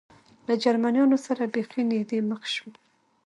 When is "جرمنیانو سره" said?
0.63-1.51